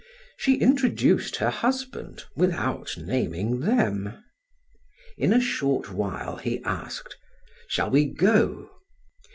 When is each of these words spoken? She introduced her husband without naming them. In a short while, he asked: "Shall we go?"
She 0.35 0.55
introduced 0.55 1.35
her 1.35 1.51
husband 1.51 2.23
without 2.35 2.97
naming 2.97 3.59
them. 3.59 4.23
In 5.15 5.31
a 5.31 5.39
short 5.39 5.93
while, 5.93 6.37
he 6.37 6.59
asked: 6.63 7.17
"Shall 7.67 7.91
we 7.91 8.05
go?" 8.05 8.71